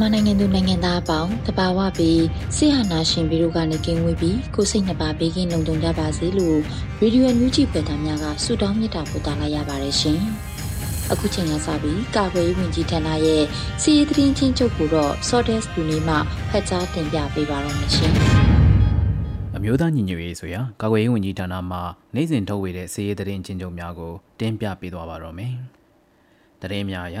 [0.00, 2.24] မြန်မာနိုင်ငံသူနိုင်ငံသားအပေါင်းတဘာဝပြီး
[2.56, 6.58] ဆိဟာနာရှင်ပြီးတို့ကနေကင်းဝေးပြီးကိုစိတ်နှစ်ပါးဘေးကင်းလုံခြုံကြပါစေလို့
[7.00, 10.20] ရေဒီယိုညူဂျီဖွယ်သားများကဆုတောင်းမေတ္တာပို့သလာရပါတယ်ရှင်။
[11.12, 13.42] အခုချိန်ကစပြီးကာကွယ်ရေးဝန်ကြီးဌာနရဲ့
[13.82, 16.14] စီရေးသတင်းချင်းချုပ်ကိုတော့ Sordes လူနေမှ
[16.50, 18.12] ဖတ်ကြားတင်ပြပေးပါရမရှင်။
[19.56, 21.78] အမျိုးသားညီညွတ်ရေးဆိုရာကာကွယ်ရေးဝန်ကြီးဌာနမှ
[22.14, 25.54] နိုင်စဉ်ထုတ်ဝေတဲ့စီရေးသတင်းချင်းချုပ်များကိုတင်ပြပေးသွားပါတော့မယ်။
[26.62, 27.18] သတင်းများအရ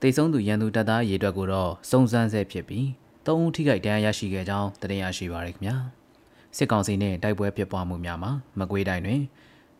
[0.00, 2.88] တိတ်ဆုံးသူရန်သူတပ်သားရေအတွက်ကိုတော့စုံစမ်းဆဲဖြစ်ပြီး
[3.26, 5.76] သုံးဦးထိခိုက်ဒဏ်ရာရရှိခဲ့ကြောင်းတင်ရရှိပါရခင်ဗျာ
[6.56, 9.20] စစ်ကောင်စီနဲ့တိုက်ပွဲဖြစ်ပွားမှုများမှာမကွေးတိုင်းတွင်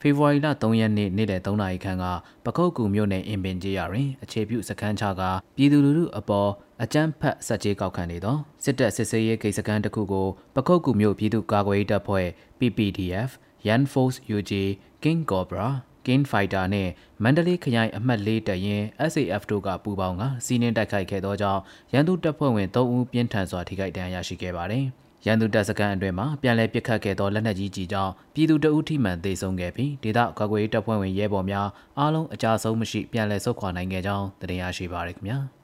[0.00, 2.05] ဖေဖော်ဝါရီလ3ရက်နေ့နေ့လယ်3နာရီခန့်က
[2.44, 5.22] ပခုတ်ကူမြို့နယ်အင်ပင်ကျေးရွာတွင်အခြေပြုစခန်းချက
[5.56, 6.50] ပြည်သူလူထုအပေါ်
[6.83, 12.27] အကြမ်းဖက်ဆက်ကြေးကောက်ခံနေသောစစ်တပ်စစ်ဆေးရေးကိစ္စကန်းတစ်ခုကိုပခုတ်ကူမြို့ပြည်သူ့ကာကွယ်ရေးတပ်ဖွဲ့
[12.59, 13.31] PPDF
[13.69, 14.53] Yan Force UG
[15.03, 15.69] King Cobra
[16.07, 16.89] King Fighter နဲ့
[17.23, 21.61] မန္တလေးခရိုင်အမှတ်၄တပ်ရင်း SAF တို့ကပူးပေါင်းကစီးနှင်းတိုက်ခိုက်ခဲ့သောကြောင့်
[21.93, 24.84] ရန်သူတပ်ဖွဲ့ဝင်၃ဦးပြင်းထန်စွာထိခိုက်ဒဏ်ရာရရှိခဲ့ပါတယ်။
[25.27, 31.69] ရန်သူတပ်စခန်းအတွင်းမှာပြန်လည်ပစ်ခတ်ခဲ့သောလက်နက်ကြီးကြီးကြောင့်ပြည်သူတအုပ်ထိမှန်သေဆုံးခဲ့ပြီးဒေသကာကွယ်ရေးတပ်ဖွဲ့ဝင်ရဲဘော်များ
[31.99, 35.39] အားလုံးအကြဆုံးမရှိပြန်လည်ဆုတ်ခွာနိုင်ခဲ့ကြောင်းသိရရှိပါရခင်ဗျာ။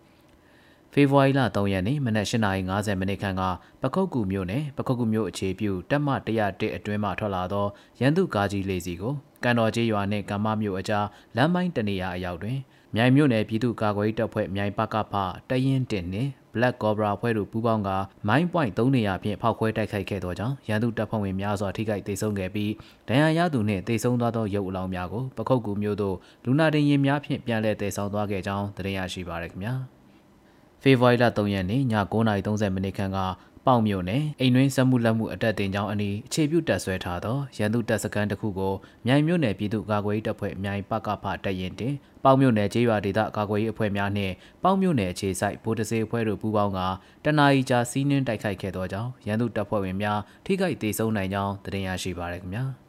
[0.92, 3.42] ဖေဖော်ဝါရီလ3ရက်နေ့မနက်8:50မိနစ်ခန့်က
[3.82, 7.66] ပခုတ်ကူမြို့နယ်ပခုတ်ကူမြို့အခြေပြုတပ်မ101အတွင်းမှထွက်လာသော
[8.00, 9.14] ရန်သူကားကြီးလေးစီကို
[9.44, 12.58] ကန်တော်ကျေးရွာနှင့်ကမ္မမြို့အကြားလမ်းပိုင်းတနေရာအရောက်တွင်
[12.96, 15.14] မြိုင်မြို့နယ်ပြည်သူ့ကာကွယ်ရေးတပ်ဖွဲ့မြိုင်ပကဖ
[15.50, 17.90] တရင်တင်နှင့် Black Cobra ဖွဲ့တို့ပူးပေါင်းက
[18.28, 22.72] မိုင်းပွိုင့်3နေရာဖြင့်ဖောက်ခွဲတိုက်ခိုက်ခဲ့သောကြောင့်ရန်သူတပ်ဖွဲ့ဝင်များစွာထိခိုက်ဒေဆုံးခဲ့ပြီး
[23.08, 29.74] ဒဏ်ရာရသူနှင့်ဒေဆုံးသွားသောရုပ်အလောင်းများကိုပခုတ်ကူမြို့သို့လူနာတင်ရင်များဖြင့်ပြန်လည်တည်ဆောင်သွားခဲ့ကြောင်းသိရရှိပါရခင်ဗျာ။
[30.82, 31.82] ဖေဖော်ဝါရီလ3ရက်နေ့ည
[32.12, 33.18] 9:30မိနစ်ခန့်က
[33.66, 38.74] ပေါင်မြို့နယ်အိမ်တွင်းစက်မှုလက်မှုအတက်တင်ကြောင်းအနီးအခြေပြုတက်ဆွဲထားသောရန်သူတပ်စခန်းတစ်ခုကို
[39.06, 46.80] မြိုင်မြို့နယ်ပြည်သူ့ကာကွယ်ရေးတပ်ဖွဲ့မြိုင်ပကဖတပ်ရင်တင်ပေါင်မြို့နယ်ကျေးရွာဒေသကာကွယ်ရေးအဖွဲ့များနှင့်ပေါင်မြို့နယ်အခြေစိုက်ဗိုလ်တစေအဖွဲ့တို့ပူးပေါင်းက
[47.24, 52.81] တနအီကြာစီးနှင်းတိုက်ခိုက်ခဲ့သောကြောင့်ရန်သူတပ်ဖွဲ့ဝင်များထိခိုက်ဒေဆုံးနိုင်ကြောင်းသိရရှိပါရခင်ဗျာ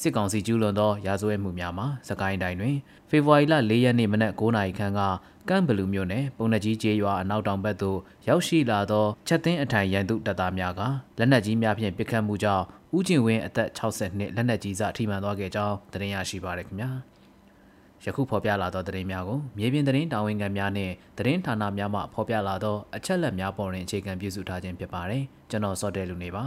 [0.00, 2.76] စစ်ကောင်စီကျူးလွန်သောရာဇဝတ်မှုများမှာစကိုင်းတိုင်းတွင်
[3.10, 5.00] ဖေဖော်ဝါရီလ၄ရက်နေ့မနက်9:00နာရီခန့်က
[5.48, 10.80] ကမ်ဘလူးမြို့နယ်ပုံနှကြီးကျေးရွာအနောက်တောင်ဘက်သို့ရောက်ရှိလာသောချက်သိန်းအထိုင်ရန်သူတပ်သားများက
[11.18, 12.64] လက်နက်ကြီးများဖြင့်ပစ်ခတ်မှုကြောင့်
[12.96, 16.90] ဦးကျင်ဝင်းအသက်60နှစ်လက်နက်ကြီးစထိမှန်သွားခဲ့ကြောင်းသတင်းရရှိပါရခင်ဗျာ
[18.04, 26.44] ယခုဖော်ပြလာသောသတင်းများကိုမြေပြင်သတင်းတာဝန်ခံများနှင့်သတင်းဌာနများမှဖော်ပြလာသောအချက်အလက်များပေါ်တွင်အခြေခံပြုစုထားခြင်းဖြစ်ပါတယ်ကျွန်တော်စောတဲလူနေပါ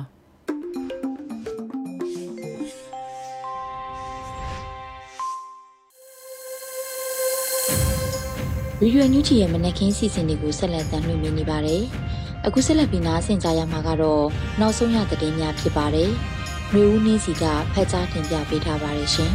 [8.85, 11.83] ဗီဒီယိုညူချီရဲ့မနက်ခင်းစီစဉ်တွေကိုဆက်လက်တင်ပြနေပါတယ်။
[12.45, 14.25] အခုဆက်လက်ပြီးနားဆင်ကြရမှာကတော့
[14.59, 16.09] နောက်ဆုံးရသတင်းများဖြစ်ပါတယ်။
[16.73, 19.31] မျိုးဦးနှင်းစီကဖတ်ကြားတင်ပြပေးထားပါတယ်ရှင်။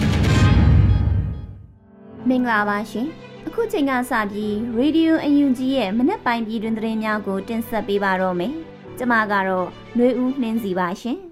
[2.28, 3.06] မင်္ဂလာပါရှင်။
[3.46, 8.54] အခုချိန်ကစပြီးရေဒီယိုအယူကြီးရဲ့မနက်ပိုင်းပြည်တွင်သတင်းများကိုတင်ဆက်ပေးပါတော့မယ်။
[8.98, 9.66] ကျွန်မကတော့
[9.96, 11.18] နှွေဦးနှင်းစီပါရှင်။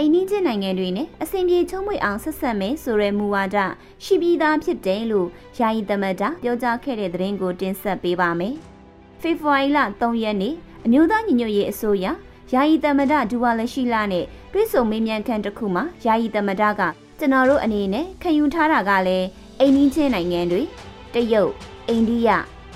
[0.00, 3.56] အိန္ဒိချင်းနိုင်ငံတွေနဲ့အစဉ်ပြေချုံးမွေအောင်ဆက်ဆက်မယ်ဆိုတဲ့မူဝါဒ
[4.04, 5.28] ရှိပြီးသားဖြစ်တယ်လို့
[5.58, 8.54] ယာယီသမတာပြောကြားခဲ့တဲ့သတင်းကိုတင်ဆက်ပေးပါမယ်။
[9.20, 12.06] ဖေဖော်ဝါရီလ3ရက်နေ့အမျိုးသားညီညွတ်ရေးအစိုးရ
[12.52, 16.82] ယာယီသမတာဒူဝါလရှိလာနဲ့တွဲဆုံမေးမြန်းခန်းတစ်ခုမှာယာယီသမတာက
[17.18, 19.26] ကျွန်တော်တို့အနေနဲ့ခံယူထားတာကလည်း
[19.60, 20.62] အိန္ဒိချင်းနိုင်ငံတွေ
[21.14, 21.52] တရုတ်
[21.88, 22.28] အိန္ဒိယ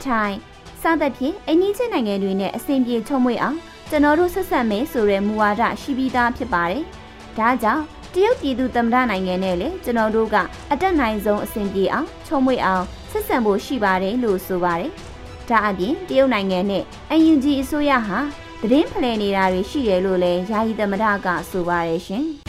[0.04, 0.38] ထိုင်း
[0.82, 3.56] စသဖြင့်အိန္ဒိချင်းနိုင်ငံတွေနဲ့အစဉ်ပြေချုံးမွေအောင်
[3.90, 6.84] ကျွန်တော်တို့ဆက်ဆက်မယ်ဆိုတဲ့မူဝါဒရှိပြီးသားဖြစ်ပါတယ်။
[7.38, 7.82] ဒါကြောင့်
[8.14, 10.36] တရုတ်ပြည်သူသမ္မတနိုင်ငံနဲ့လည်းကျွန်တော်တို့က
[10.72, 14.90] အတက်နိုင်ဆုံးအဆင်ပြေအောင်ချုံမွေအောင်ဆက်ဆံဖို့ရှိပါတယ်လို့ဆိုပါတယ်။
[15.48, 16.84] ဒါအပြင်တရုတ်နိုင်ငံနဲ့
[17.18, 18.18] UNG အစိုးရဟာ
[18.62, 22.24] သတင်းဖလှယ်နေတာတွေရှိတယ်လို့လည်းယာယီသမ္မတကဆိုပါတယ်ရှင်။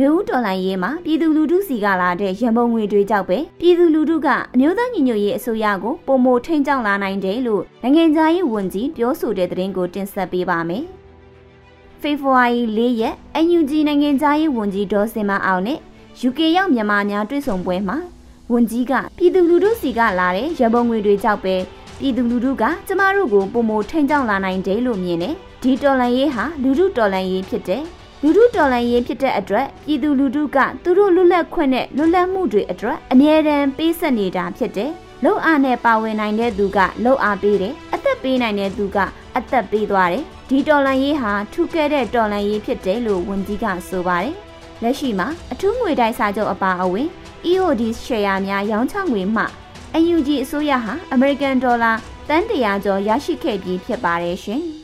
[0.00, 10.84] လူဦးတော်လိုင်းရေးမှာပြည်သူလူထုစီကလာတဲ့ရန်ပုံငွေတွေကြောင့်ပဲပြည်သူလူထုကအမျိုးသားညီညွတ်ရေးအစိုးရကိုပုံမိုထိန်ကြောင်းလာနိုင်တယ်လို့နိုင်ငံသားရေးဝန်ကြီးပြောဆိုတဲ့သတင်းကိုတင်ဆက်ပေးပါမယ်။
[12.00, 13.14] ဖေဖော်ဝါရီ၄ရက်
[13.58, 15.78] UNG နိုင်ငံသားရေးဝန်ကြီးဒေါ်စင်မအောင်နဲ့
[16.28, 17.98] UK ရောက်မြန်မာများတွေ့ဆုံပွဲမှာ
[18.52, 21.56] ဝန်ကြီးကပြည်သူလူထုစီကလာတဲ့ရပုံငွေတွေကြောင့်ပဲ
[21.98, 27.84] ပြည်သူလူထုကကျမတို့ကိုပုံမထိန်ကြောင်းလာနိုင်တယ်လို့မြင်တယ်ဒီတော်လန်ရေးဟာလူထုတော်လန်ရေးဖြစ်တယ်
[28.22, 34.90] လူထုတော်လှန်ရေးဖြစ်တဲ့အတွက်ပြည်သူလူထုကသူတို့လွတ်လပ်ခွင့်နဲ့လွတ်လပ်မှုတွေအတွက်အမြဲတမ်းပေးဆက်နေတာဖြစ်တယ်။
[35.24, 38.98] လုံအားနဲ့ပါဝင်နိုင်တဲ့သူကလုံအားပေးတယ်။အသက်ပေးနိုင်တဲ့သူက
[39.36, 44.34] အသက်ပေးသွားတယ်။ဒီတော်လှန်ရေးဟာထူးကဲတဲ့တော်လှန်ရေးဖြစ်တယ်လို့ဝန်ကြီးကဆိုပါတယ်။
[44.82, 47.08] လက်ရှိမှာအထူးငွေတိုက်စာချုပ်အပါအဝင်
[47.50, 49.44] EOD ရှယ်ယာများရောင်းချငွေမှ
[50.14, 51.92] UNG အစိုးရဟာ American ဒေါ်လာ
[52.28, 54.64] တန်းတရာကျော်ရရှိခဲ့ပြီးဖြစ်ပါတယ်ရှင်။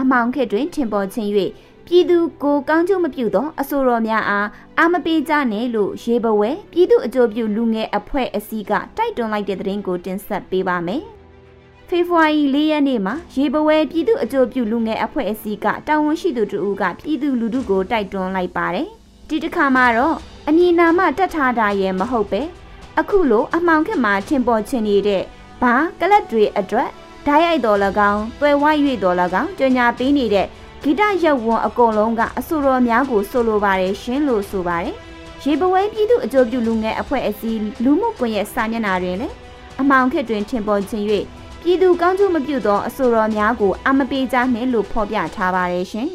[0.00, 1.30] အမောင်ခေတွင်ထင်ပေါ်ခြင်း၍
[1.86, 4.48] ပြည်သူကိုကောင်းကျိုးမပြုသောအဆိုတော်များအား
[4.78, 11.02] အာမပေးကြနဲ့လို့ရေဘဝဲပြည်သူအကျိုးပြုလူငယ်အဖွဲ့အစည်းကတိုက်တွန်းလိုက်တဲ့သတင်းကိုတင်ဆက်ပေးပါမယ်။
[11.88, 18.88] ဖေဖော်ဝါရီ၄ရက်နေ့မှာရေဘဝဲပြည်သူအကျိုးပြုလူငယ်အဖွဲ့အစည်းကတာဝန်ရှိသူတို့ကပြည်သူလူထုကိုတိုက်တွန်းလိုက်ပါတယ်။
[19.28, 20.16] ဒီတစ်ခါမှာတော့
[20.48, 22.42] အမည်နာမတက်ထားတာရဲ့မဟုတ်ပဲ
[22.98, 25.22] အခုလိုအမှောင်ခက်မှာထင်ပေါ်ခြင်းနေတဲ့
[25.62, 26.90] ဘာကလပ်တွေအတွက်
[27.26, 27.78] ဓာတ်ရိုက်တော်၎
[28.12, 30.46] င်း၊တွယ်ဝိုက်၍တော်၎င်းကြညာပေးနေတဲ့
[30.82, 34.94] ဂီတရုပ်ဝန်အကုန်လုံးကအဆိုတော်များကိုဆိုလိုပါတယ်ရှင်လို့ဆိုပါတယ်။
[35.44, 39.34] ရေပဝဲပြည်သူအကျိုးပြုလူငယ်အဖွဲ့အစည်းလူမှုကွန်ရက်စာမျက်နှာတွင်လည်း
[39.80, 41.04] အမောင်ခက်တွင်ထင်ပေါ်ခြင်း၍
[41.62, 46.08] ပြည်သူကောင်းကျိုးမပြုသောအဆိုတော်များကိုအမပေးကြနှင့်လို့ဖော်ပြထားပါတယ်ရှင်။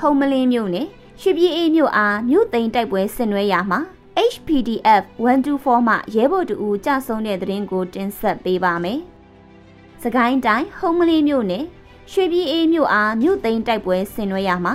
[0.00, 0.86] ဟုံမလင်းမြို့နယ်
[1.20, 3.80] ရွှေပြည်အေးမြို့အားမြို့သိမ်းတိုက်ပွဲဆင်နွှဲရာမှာ
[4.16, 9.00] HPDF 124မှရဲဘော်တူကြဆုံးတဲ့သတင်းကိုတင်ဆက်ပေးပါမယ်။
[10.02, 11.64] စကိုင်းတိုင်းဟုံမလီမြို့နယ်
[12.12, 14.74] ရွှေပြည်အေးမြို့အားမြို့သိမ်းတိုက်ပွဲဆင်နွှဲရမှာ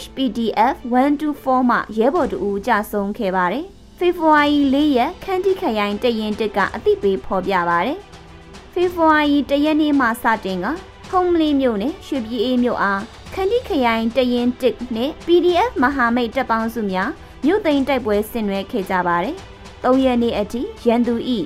[0.00, 0.74] HPDF
[1.20, 3.64] 124မှရဲဘော်တူကြဆုံးခဲ့ပါတယ်။
[3.98, 7.98] ဖေဖော်ဝါရီ၄ရက်ခန်းတီခရိုင်တရင်တက်ကအသိပေးဖော်ပြပါတယ်။
[8.72, 10.66] ဖေဖော်ဝါရီ၁ရက်နေ့မှစတင်က
[11.10, 13.02] ဟုံမလီမြို့နယ်ရွှေပြည်အေးမြို့အား
[13.34, 17.10] ခန်းတီခရိုင်တရင်တက်နဲ့ PDF မဟာမိတ်တပ်ပေါင်းစုများ
[17.44, 19.36] မြို့သိမ်းတိုက်ပွဲဆင်နွှဲခဲ့ကြပါတယ်။
[19.84, 21.38] ၃ရက်နေ့အထိရန်သူဤ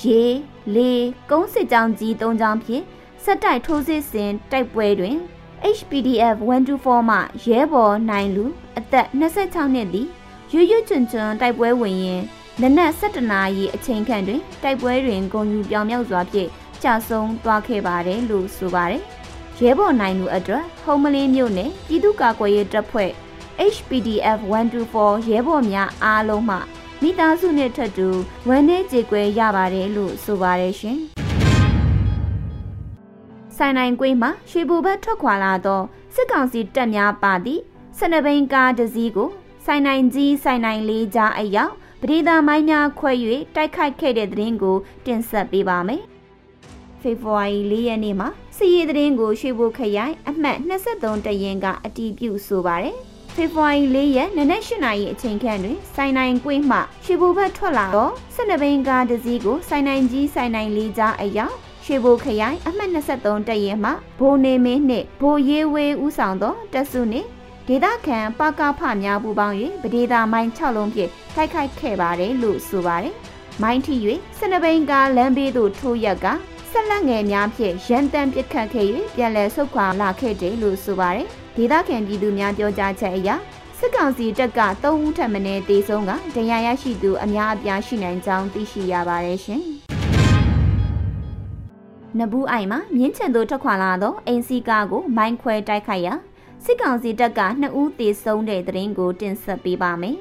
[0.00, 0.22] ရေ
[0.74, 0.90] လေ
[1.30, 2.84] ကုန်းစစ်ကြောင်းကြီး၃ကြောင်းဖြင့်
[3.24, 5.16] စက်တိုက်ထိုးစစ်ဆင်တိုက်ပွဲတွင်
[5.76, 6.36] HPDF
[6.74, 8.44] 124မှရဲဘော်နိုင်လူ
[8.78, 10.08] အသက်26နှစ်သည်
[10.52, 12.22] ရွရွချွန်ချွန်တိုက်ပွဲဝင်ရင်
[12.60, 16.48] နနက်7နာရီအချိန်ခန့်တွင်တိုက်ပွဲတွင်ဂုံယူပြောင်မြောက်စွာဖြင့်
[16.82, 19.02] ကြာဆုံးသွားခဲ့ပါတယ်လို့ဆိုပါတယ်။
[19.58, 23.10] ရဲဘော်နိုင်လူအတွက်ဟုံးမလင်းမြို့နယ်ပြည်သူ့ကာကွယ်ရေးတပ်ဖွဲ့
[23.74, 24.38] HPDF
[24.84, 26.56] 124ရဲဘော်များအားလုံးမှ
[27.02, 28.08] မိသားစုနဲ့ထပ်တူ
[28.48, 30.98] ဝမ်းနည်းကြေကွဲရပါတယ်လို့ဆိုပါတယ်ရှင်။
[33.56, 35.82] ဆိုင်နိုင်ကွေးမှာရွှေဘူဘတ်ထွက်ခွာလာသော
[36.14, 37.62] စစ်ကောင်စီတပ်များပါသည့်
[37.98, 39.30] စနဘိန်ကားတစ်စီးကို
[39.64, 41.72] ဆိုင်နိုင်ကြီးဆိုင်နိုင်လေးကြားအရောက်
[42.02, 43.12] ပရိသာမိုင်းများခွဲ၍
[43.56, 46.02] တိုက်ခိုက်ခဲ့တဲ့တဲ့ရင်ကို တင်ဆက်ပေးပါမယ်။
[47.00, 52.98] ဖေဖော်ဝါရီ၄ရက်နေ့မှာစီရီတဲ့ရင်ကိုရွှေဘူခရိုင်အမှတ်23တရင်ကအတီးပြုဆိုပါတယ်။
[53.38, 67.28] ဖေဖော်ဝါရီ၄ရက်နနက်၈နာရီအချိန်ခန့်တွင်စိုင်းနိုင်ကွင်းမှရွှေဘိုဘက်ထွက်လာတော့၁၂ဘိန်းကားတစ်စီးကိုစိုင်းနိုင်ကြီးစိုင်းနိုင်လေးကြားအရောက်ရွှေဘိုခရိုင်အမှတ်23တရဲမှဘိုးနေမင်းနှင့်ဘိုးရေးဝေးဦးဆောင်သောတက်စုနှင့်
[67.68, 73.14] ဒေသခံပကဖများပူပေါင်း၍ပဒေသာမိုင်း6လုံးဖြင့်တိုက်ခိုက်ခဲ့ပါတယ်လို့ဆိုပါတယ်။
[73.62, 73.94] မိုင်းထီ၍
[74.38, 76.26] စနဘိန်ကားလမ်းဘေးသို့ထိုးရက်က
[76.72, 83.34] ဆက်လက်ငယ်များဖြင့်ရန်တမ်းပစ်ခတ်ခဲ့၍ပြန်လည်ဆုတ်ခွာလာခဲ့တယ်လို့ဆိုပါတယ်။ဒေသခံပြည်သူများပြောကြားချက်အရစ
[83.78, 89.62] စစ်ကောင်စီတပ်က3ဦးထပ်မံတေဆုံးကဒဏ်ရာရရှိသူအများအပြားရှိနိုင်ကြောင်းသိရှိရပါတယ်ရှင်။
[92.18, 96.14] နဘူးအိုင်မှာမြင်းချန်တို့ထွက်ခွာလာသောအင်စီကာကိုမိုင်းခွဲတိုက်ခိုက်ရာ
[96.64, 100.16] စစ်ကောင်စီတပ်က2ဦးသေဆုံးတဲ့တဲ့ရင်ကိုတင်ဆက်ပေးပါမယ်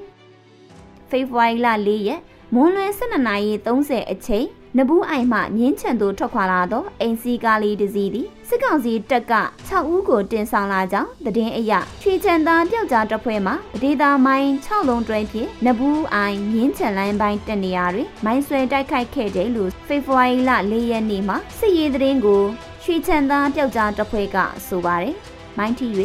[1.10, 2.22] ။ဖေဖော်ဝါရီလ4ရက်
[2.54, 4.46] မွန်းလွဲ12:30အချိန်
[4.78, 9.34] နဘူးအိုင်မှမြင်းချန်သူထွက်ခွာလာသောအိမ်စီကားလေးတစ်စီးသည်စစ်ကောင်စီတပ်က
[9.68, 22.44] 6ဦးကိုတင်ဆောင်လာကြောင်းသတင်းအရချွေချန်သားပျောက်ကြားတပ်ဖွဲ့မှဒေတာမိုင်း6လုံးတွဲဖြင့်နဘူးအိုင်မြင်းချန်လိုင်းပိုင်းတနေရာတွင်မိုင်းဆွဲတိုက်ခိုက်ခဲ့တယ်လို့ဖေဖော်ဝါရီလ4ရက်နေ့မှာစစ်ရေးသတင်းကို
[22.84, 25.16] ချွေချန်သားပျောက်ကြားတပ်ဖွဲ့ကဆိုပါတယ်
[25.58, 25.88] မိုင်းထီ၍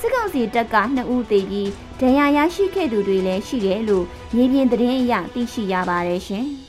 [0.00, 4.04] စစ်ကောင်စီတပ်က2ဦးသေပြီးဒဏ်ရာရရှိခဲ့သူတွေလည်းရှိတယ်လို့
[4.34, 6.46] မြေပြင်သတင်းအရသိရှိရပါတယ်ရှင်။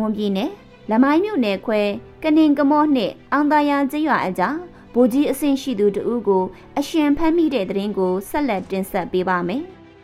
[0.00, 0.50] မွန်ပြည်နယ်
[0.90, 1.80] လမိုင်းမြို့နယ်ခွဲ
[2.22, 4.56] ကနင်ကမော့နှင့်အောင်သာယာကျေးရွာအကြား
[4.94, 6.44] ဗိုလ်ကြီးအဆင့်ရှိသူတဦးကို
[6.78, 9.62] အရှင်ဖမ်းမိတဲ့တဲ့ရင်ကိုဆက်လက်တင်ဆက်ပေးပါမယ်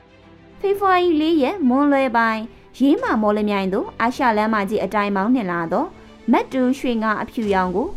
[0.61, 2.43] ။ဖေဖော်ဝါရီ၄ရက်မွန်လွယ်ပိုင်း
[2.79, 5.85] ရေးမာမော်လမြိုင်သို့အာရှလမ်းမကြီးအတိုင်းမောင်းနှင်လာသော
[6.33, 7.89] မတ်တူရွှေငါအဖြူရောင်ကို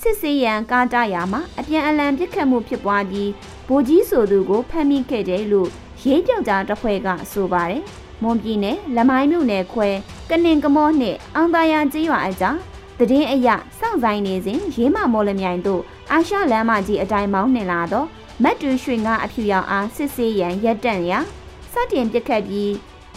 [0.00, 3.30] စစ်စေးရန်ကားတရာမှာအပြန်အလှန်ပစ်ခတ်မှုဖြစ်ပွားပြီး
[3.68, 5.68] ဗိုလ်ကြီးဆိုသူကိုဖမ်းမိခဲ့တယ်လို့
[6.02, 7.84] ရေးပြောက်ကြားတပ်ဖွဲ့ကဆိုပါတယ်။
[8.22, 9.88] မွန်ပြည်နယ်လမိုင်းမြို့နယ်ခွဲ
[10.34, 12.56] ကနင်ကမော့နှင့်အောင်သာယာကျေးရွာအကြား
[12.98, 13.48] တည်င်းအရ
[13.78, 18.04] စောင့်ဆိုင်နေစဉ်ရေးမမော်လမြိုင်တို့အာရှလမ်းမကြီးအတိုင်းမောင်းနှင်လာသော
[18.42, 21.18] မတ်တူရွှေငါအဖြူရောင်အားစစ်ဆေးရန်ရက်တန့်ရာ
[21.72, 22.72] စတင်ပစ်ခတ်ပြီး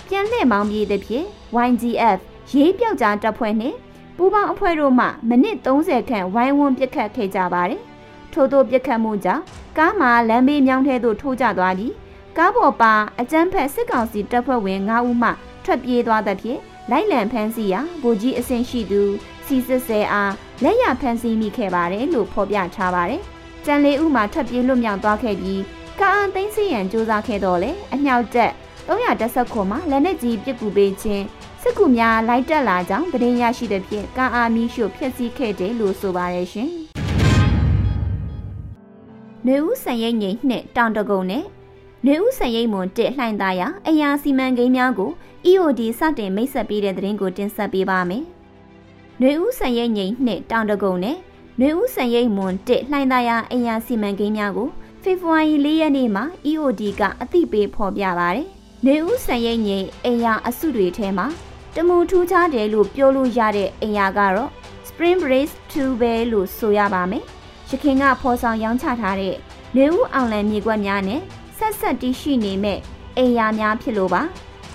[0.08, 1.26] ပြန်လှည့်မောင်းပြေးသည်ဖြင့်
[1.68, 2.20] YGF
[2.52, 3.78] ရေးပြောက်ကြားတပ်ဖွဲ့နှင့်
[4.18, 7.82] ပူးပေါင်းအဖွဲ့တို့မှမိနစ်30ခန့်ဝိုင်းဝန်းပစ်ခတ်ခဲ့ကြပါတယ်။
[8.34, 9.44] ထို့သောပစ်ခတ်မှုကြောင့်
[9.78, 11.94] ကားမှာလမ်းဘေးမြောင်းထဲသို့ထိုးကျသွားပြီး
[12.38, 15.30] ကားပေါ်ပါအကြမ်းဖက်စစ်ကောင်စီတပ်ဖွဲ့ဝင်9ဦးမှ
[15.64, 19.02] ထွက်ပြေးသွားသဖြင့် လိုက်လံဖမ်းဆီးရာဗိုလ်ကြီးအဆင့်ရှိသူ
[19.46, 23.22] စီစစ်ဆဲအားလက်ရဖမ်းဆီးမိခဲ့ပါတယ်လို့ဖော်ပြထားပါတယ်။
[23.66, 25.62] ကြံလေးဦးမှထွက်ပြေးလွတ်မြောက်သွားခဲ့ပြီး
[26.00, 28.52] ကားအသိမ်းစီရန်စ조사ခဲ့တော့လေအမြောက်တက်
[28.88, 31.26] 310ခုမှလက်နက်ကြီးပစ်ကူပေးခြင်း
[31.62, 36.70] စစ်ကူများလိုက်တက်လာကြောင်းသတင်းရရှိတဲ့ဖြင့်ကားအာမီရှို့ဖျက်ဆီးခဲ့တယ်လို့ဆိုပါတယ်ရှင်။
[39.48, 41.44] နေဦးစံရိတ်ငိမ့်နှင့်တောင်တကုံနဲ့
[42.08, 45.12] နေဦးစရိတ်မွန်တစ်လှိုင်သားရအရာစီမံကိန်းများကို
[45.48, 48.24] EOD စတင်မိတ်ဆက်ပေးတဲ့သတင်းကိုတင်ဆက်ပေးပါမယ်။
[49.22, 51.18] နေဦးစရိတ်ငိမ့်နှစ်တောင်တကုံနဲ့
[51.62, 54.70] နေဦးစရိတ်မွန်တစ်လှိုင်သားရအရာစီမံကိန်းများကို
[55.04, 58.48] ဖေဖော်ဝါရီ၄ရက်နေ့မှာ EOD ကအသိပေးဖော်ပြပါတယ်။
[58.86, 61.28] နေဦးစရိတ်ငိမ့်အရာအစုတွေထဲမှာ
[61.76, 64.50] တမူထူးခြားတယ်လို့ပြောလို့ရတဲ့အရာကတော့
[64.88, 67.24] Spring Brace 2ပဲလို့ဆိုရပါမယ်။
[67.70, 69.36] ရခင်ကဖော်ဆောင်ရောင်းချထားတဲ့
[69.78, 71.22] နေဦးအောင်လန်မြေကွက်များနဲ့
[71.58, 72.80] ဆက်ဆက်တီးရှိနေမဲ့
[73.18, 74.22] အိမ်ယာများဖြစ်လို့ပါ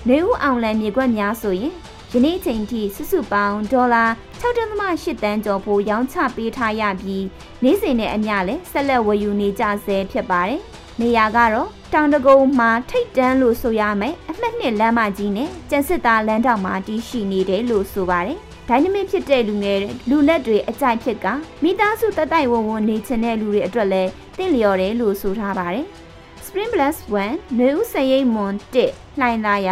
[0.09, 1.73] နေဦးအောင်လန်မြေကွက်များဆိုရင်
[2.13, 4.05] ယနေ့ချိန်ထိစုစုပေါင်းဒေါ်လာ
[4.41, 7.25] 6.8တန်းကျော်ဖို့ရောင်းချပေးထားရပြီး
[7.63, 10.61] နေ့စဉ်နဲ့အမျှလည်းဆက်လက်ဝယ်ယူနေကြဆဲဖြစ်ပါတယ်။
[11.01, 21.27] နေရာကတော့တောင်တကုံမှာထိတ်တန်းလို့ဆိုရမယ်အမှတ်နှစ်လမ်းမကြီးနဲ့ကျန်စစ်သားလမ်းတောင်မှာတည်ရှိနေတယ်လို့ဆိုပါတယ်။ဒိုင်းနမစ်ဖြစ်တဲ့လူငယ်လူလက်တွေအကြိုက်ဖြစ်က
[21.63, 25.87] မိသားစုတတိုက်ဝုံဝုံနေချင်တဲ့လူတွေအတွက်လည်းတင့်လျော်တယ်လို့ဆိုထားပါတယ်။
[26.53, 28.53] Spring Plus 1နှွေဦးစရိတ်မွန်
[28.85, 29.69] 1လှိုင်သားရ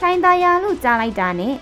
[0.00, 1.54] လှိုင်သားရလို့ကြားလိုက်တာနဲ့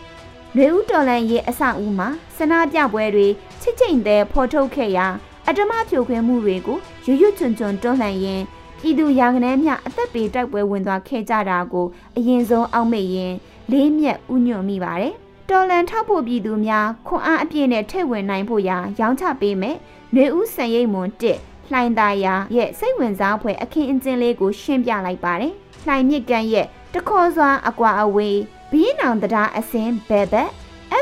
[0.56, 3.26] နှွေဦးတော်လန်ရဲ့အဆောက်အဦမှာစနာပြပွဲတွေ
[3.60, 5.06] ချစ်ချိန်တဲ့ဖော်ထုတ်ခဲ့ရာ
[5.48, 8.44] အတမဖြိုခွင်းမှုတွေကိုရွရွချွန်ချွန်တွန်းလှန်ရင်း
[8.80, 11.86] ပြည်သူရာကနေမြအသက်ပေတိုက်ပွဲဝင်သွားခဲ့ကြတာကို
[12.16, 13.34] အရင်ဆုံးအောက်မေ့ရင်
[13.70, 15.14] လေးမြက်ဥညွတ်မိပါတယ်။
[15.50, 19.76] တော်လန်ထောက်ဖို့ပြည်သူများခွန်အားအပြည့်နဲ့ထိတ်ဝင်နိုင်ဖို့ရာရောင်းချပေးမယ်။
[20.14, 25.52] နှွေဦးစံရိတ်မွန်1 လှိုင်သာယာရဲ့စိတ်ဝင်စားဖွယ်အခင်းအကျင်းလေးကိုရှင်းပြလိုက်ပါတယ်။
[25.86, 28.38] လှိုင်မြစ်ကန်ရဲ့တခေါ်စွာအကွာအဝေး
[28.72, 30.50] ဘီးနောင်တရားအစင်းဘဲဘက်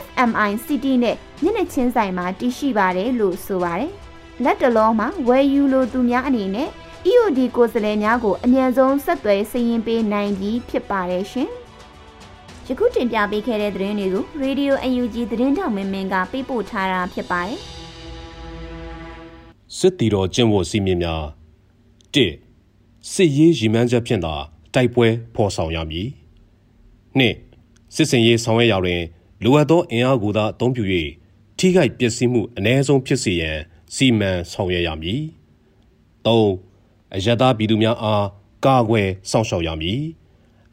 [0.04, 3.92] FMI City နဲ့မျက်နှာချင်းဆိုင်မှာတည်ရှိပါတယ်လို့ဆိုပါတယ်။
[4.44, 6.68] လက်တလုံးမှာဝယ်ယူလိုသူများအနေနဲ့
[7.11, 11.50] EOD ကိုယ်စားလှယ်များကိုအမြန်ဆုံးဆက်သွယ်စည်ရင်ပေးနိုင်ပြီးဖြစ်ပါတယ်ရှင်။
[12.68, 17.61] ယခုတင်ပြပေးခဲ့တဲ့သတင်းတွေကို Radio UNG သတင်းထောက်မင်းမင်းကပေးပို့ထားတာဖြစ်ပါတယ်။
[19.78, 21.25] စစ်တီတော်ကျင့်ဝတ်စည်းမျဉ်းများ
[22.14, 22.16] ၁
[23.12, 24.35] စစ်ရေးရည်မှန်းချက်ဖြင့်သာ
[24.75, 26.09] တိုက်ပွဲဖော်ဆောင်ရမည်
[27.18, 27.21] ၂
[27.95, 29.02] စစ်စင်ရေးဆောင်ရွက်ရာတွင်
[29.42, 30.85] လိုအပ်သောအင်အားကိုသာအသုံးပြု၍
[31.59, 33.59] ထိခိုက်ပျက်စီးမှုအ ਨੇ ဆုံးဖြစ်စေရန်
[33.95, 35.23] စီမံဆောင်ရွက်ရမည်
[36.26, 36.28] ၃
[37.14, 38.26] အယက်သားပြည်သူများအား
[38.64, 40.00] ကာကွယ်စောင့်ရှောက်ရမည်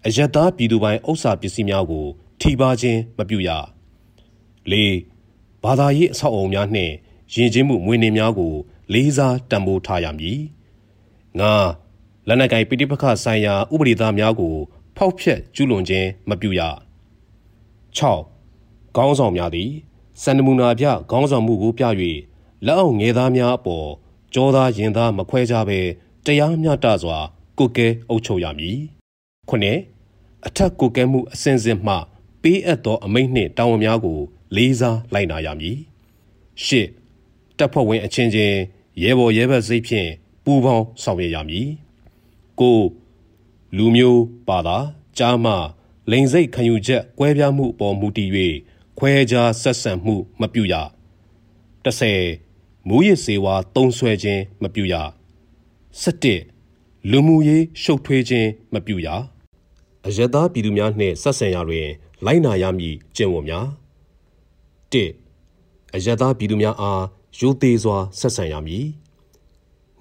[0.06, 2.06] အယက်သားပြည်သူပိုင်းဥစ္စာပစ္စည်းများကို
[2.42, 3.50] ထိပါခြင်းမပြုရ
[4.72, 4.74] ၄
[5.64, 6.94] ဘာသာရေးအဆောက်အအုံများနှင့်
[7.34, 8.54] ယဉ်ကျေးမှုမွေးနေ့များကို
[8.94, 10.40] လေးစားတံပိုးထားရမည်။
[11.40, 11.54] ငါ
[12.28, 14.56] လက်နက်ကိုင်ပိဋိပခဆိုင်ရာဥပဒေသားများကို
[14.98, 16.62] ဖောက်ဖျက်ကျူးလွန်ခြင်းမပြုရ။
[17.98, 19.72] 6ခေါင်းဆောင်များသည်
[20.22, 21.84] စန္ဒမူနာပြခေါင်းဆောင်မှုကိုပြ၍
[22.66, 23.88] လက်အောက်ငယ်သားများအပေါ်
[24.34, 25.80] ကြောသားရင်သားမခွဲကြဘဲ
[26.26, 27.18] တရားမျှတစွာ
[27.60, 28.80] ကိုကဲအုပ်ချုပ်ရမည်
[29.50, 29.80] ခုနှစ်
[30.46, 31.96] အထက်ကိုကဲမှုအစဉ်စဉ်မှ
[32.42, 34.20] ပေးအပ်သောအမိန့်နှင့်တာဝန်များကို
[34.56, 35.78] လေးစားလိုက်နာရမည်
[36.64, 36.88] ရှစ်
[37.58, 38.58] တပ်ဖွဲ့ဝင်အချင်းချင်း
[39.04, 40.10] ရဲဘော်ရဲဘက်စိတ်ဖြင့်
[40.44, 41.70] ပူးပေါင်းဆောင်ရွက်ရမည်
[42.60, 42.80] ကို
[43.78, 44.78] လူမျိုးပါတာ
[45.18, 45.54] ကြားမှ
[46.12, 48.30] လိန်စိတ်ခံယူချက်ကွဲပြားမှုအပေါ်မူတည်၍
[48.98, 50.74] ခွဲခြားဆက်ဆံမှုမပြုရ
[51.86, 54.94] 30မူရစ်စေဝါတုံးဆွဲခြင်းမပြုရ
[56.02, 59.08] 17လူမှုရေးရှုပ်ထွေးခြင်းမပြုရ
[60.06, 61.88] အယက်သားပြည်သူများနှင့်ဆက်ဆံရာတွင်
[62.26, 63.68] လိုက်နာရမည်ကျင့်ဝတ်များ
[64.92, 67.02] 1အယက်သားပြည်သူများအား
[67.40, 68.88] ရိုသေစွာဆက်ဆံရမည်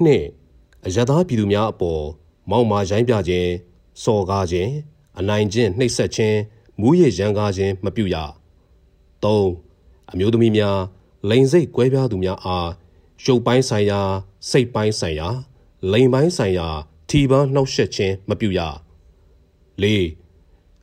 [0.05, 2.05] 2အယက်သားပြည်သူများအပေါ်
[2.51, 3.51] မောက်မာရိုင်းပြခြင်း
[4.03, 4.71] စော်ကားခြင်း
[5.19, 6.39] အနိုင်ကျင့်နှိပ်စက်ခြင်း
[6.81, 8.17] မူးယစ်ရန်ကားခြင်းမပြုရ
[9.25, 10.79] 3အမျိုးသမီးများ
[11.31, 12.69] လိန်စိတ်ကွဲပြားသူများအား
[13.25, 14.01] ရုပ်ပိုင်းဆိုင်ရာ
[14.51, 15.29] စိတ်ပိုင်းဆိုင်ရာ
[15.93, 16.69] လိန်ပိုင်းဆိုင်ရာ
[17.09, 18.61] ထီပန်းနှောက်ယှက်ခြင်းမပြုရ
[19.83, 19.85] ၄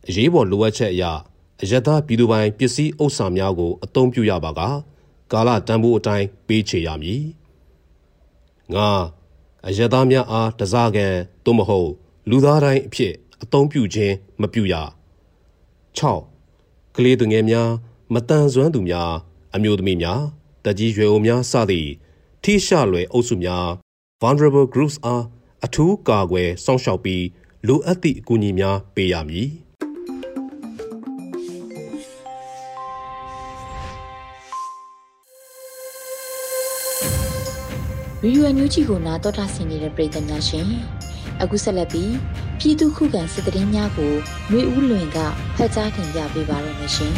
[0.08, 1.04] အရေးပေါ်လိုအပ်ချက်အရ
[1.62, 4.62] အယက်သားပြည်သူပိုင်ပစ္စည်းဥစ္စာများကိုအသုံးပြုရပါက
[5.32, 7.24] ကာလတန်ဖိုးအတိုင်းပေးချေရမည်
[8.76, 8.78] ၅
[9.68, 11.14] အယက်သားများအားတစားကန်
[11.46, 11.90] သို့မဟုတ်
[12.30, 14.76] လူသားတိုင်းအဖြစ်အသုံးပြုခြင်းမပြုရ
[16.00, 17.70] 6ကလေးသူငယ်များ
[18.14, 19.12] မတန်ဆွမ်းသူများ
[19.56, 20.22] အမျိုးသမီးများ
[20.66, 21.90] တကြီးရွယ်အိုများစသည့်
[22.44, 23.68] ထိရှလွယ်အုပ်စုများ
[24.22, 25.24] vulnerable groups အား
[25.66, 27.26] အထူးကာကွယ်စောင့်ရှောက်ပြီး
[27.68, 29.50] လိုအပ်သည့်အကူအညီများပေးရမည်
[38.24, 40.68] ရီယူအန်ယူဂျီကိုနာတော်တာဆင်နေတဲ့ပြည်သူများရှင်
[41.42, 42.14] အခုဆက်လက်ပြီး
[42.60, 44.14] ပြည်သူခုခံစစ်တရင်များကို
[44.50, 45.18] ຫນွေဦးလွင်က
[45.56, 47.14] ဖတ်ကြားတင်ပြပေးပါရမရှင်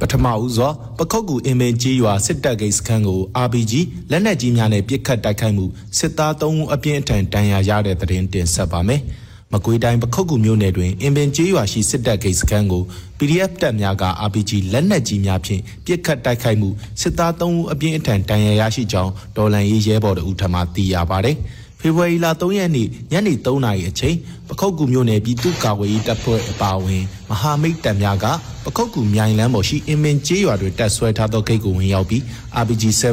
[0.00, 3.72] ပထမဦးစွာပခုတ်ကူအင်မင်ကြီးရွာစစ်တပ်ဂိတ်စခန်းကို RPG
[4.10, 5.66] လက်နက်ကြီးများနဲ့ပစ်ခတ်တိုက်ခိုက်မှု
[5.98, 9.02] စစ်သား3ဦးအပြင်းအထန်တန်ရာရတဲ့တရင်တင်ဆက်ပါမယ်။
[9.52, 12.82] မကွေးတိုင်းပခုတ်ကူမြို့နယ်တွင်အင်ပင်ကြီးရွာရှိစစ်တပ်ဂိတ်စခန်းကို
[13.18, 16.68] PDF တပ်များက RPG လက်နက်ကြီးများဖြင့်ပစ်ခတ်တိုက်ခိုက်မှု
[17.00, 21.32] စစ်သား3ဦးအပြင်းအထန်တန်ရာရရှိကြောင်းဒေါ်လန်ရေးရဲဘော်တို့ထံမှသိရပါဗျ။
[21.80, 24.16] ဖေဖော်ဝါရီလ3ရက်နေ့ညနေ3နာရီအချိန်
[24.48, 28.26] ပခုတ်ကူမြို့နယ်ပြည်သူ့ကာကွယ်ရေးတပ်ဖွဲ့အပါအဝင်မဟာမိတ်တပ်များက
[28.64, 32.22] ပခုတ်ကူမြိုင်လန်းပေါ်ရှိအင်မင်ကျေးရွာတွင်တပ်ဆွဲထားသောဂိတ်ကိုဝင်ရောက်ပြီး
[32.60, 33.04] RPG7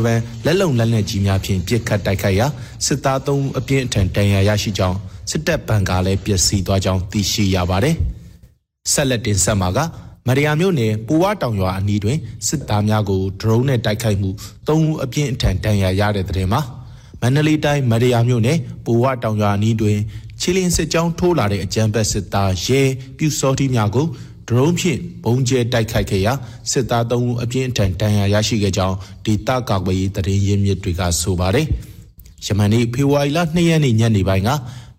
[0.46, 2.48] လက်လုံလက်နက်ကြီးများဖြင့်ပစ်ခတ်တိုက်ခိုက်ရာ
[2.86, 4.98] စစ်သား3ဦးအပြင်းအထန်ဒဏ်ရာရရှိကြောင်း
[5.30, 7.96] စစ်တပ်ဗန်ကာလည်းပျက်စီးသွားကြောင်းသိရှိရပါတယ်။
[8.94, 9.80] ဆက်လက်တင်ဆက်မှာက
[10.28, 14.30] မရယာမြို့နယ်ပူဝတောင်ရွာအနီးတွင်စစ်သားများကိုဒရုန်းနဲ့တိုက်ခိုက်မှု
[14.68, 16.62] ၃ဦးအပြင်းအထန်ဒဏ်ရာရတဲ့တဲ့မှာ
[17.22, 19.98] မန္တလေးတိုင်းမရယာမြို့နယ်ပူဝတောင်ရွာအနီးတွင်
[20.42, 22.82] ချီလင်းစစ်ကြောင်းထိုးလာတဲ့အကြမ်းဖက်စစ်သားရဲ
[23.18, 24.06] ပြူစောတိများကို
[24.50, 26.34] ဒရုန်းဖြင့်ဘုံကျဲတိုက်ခိုက်ခဲ့ရာ
[26.72, 31.68] စစ်သား၃ဦးအပြင်းအထန်ဒဏ်ရာရရှိခဲ့ကြောင်းဒေသကာကွယ်ရေးတရင်ရင်းမြစ်တွေကဆိုပါတယ်။
[32.46, 34.50] ယမန်နေ့ဖေဖော်ဝါရီလ2ရက်နေ့ညနေပိုင်းက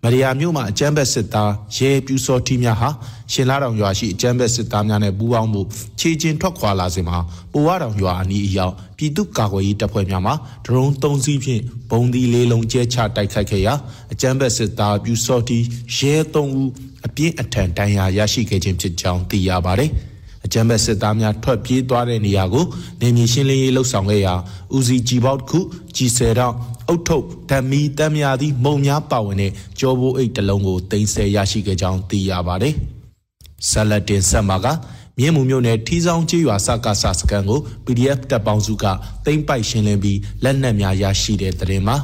[0.03, 2.89] မရယာမြို့မှာအကြမ်းဖက်စစ်သားရဲပြူစောတိများဟာ
[3.31, 5.61] ရှင်လာတောင်ရွာရှိအကြမ်းဖက်စစ်သားများနဲ့ပူးပေါင်းမှု
[5.99, 7.17] ခြေချင်းထွက်ခွာလာစဉ်မှာ
[7.51, 10.31] ပူဝါတောင်ရွာအနီးအရောက်ပြည်သူ့ကာကွယ်ရေးတပ်ဖွဲ့များမှ
[10.65, 13.73] ဒရုန်း၃စီးဖြင့်ဘုံဒီလေးလုံးကျဲချတိုက်ခိုက်ခဲ့ရာ
[14.13, 15.59] အကြမ်းဖက်စစ်သားပြူစောတိ
[15.95, 16.69] ရဲ၃ဦး
[17.05, 19.91] အပြင်းအထန်ဒဏ်ရာရရှိခဲ့ခြင်းဖြစ်ကြောင်းသိရပါတယ်။
[20.47, 22.65] အကြမ်းဖက်စစ်သားများထွက်ပြေးသွားတဲ့နေရာကို
[23.01, 24.33] နေမြေရှင်းလင်းရေးလှုပ်ဆောင်ခဲ့ရာ
[24.75, 25.59] ဦးစီးကြီးပေါက်တစ်ခု
[25.95, 26.53] ကြီးဆယ်တော့
[26.87, 32.73] အုတ်ထုတ်ဓမီတမ်းများသည့်မုံများပါဝင်တဲ့ကြောဘိုးအိတ်တလုံးကိုတင်ဆက်ရရှိခဲ့ကြောင်းသိရပါတယ်။
[33.69, 34.67] ဆက်လက်တင်ဆက်မှာက
[35.19, 38.85] မြင်းမှုမြို့နယ်ထီဆောင်ကျေးရွာစကားစစကန်ကို PDF တပ်ပေါင်းစုက
[39.25, 41.97] တိမ့်ပိုက်ရှင်းလင်းပြီးလက်နက်များရရှိတဲ့တဲ့တင်မှာ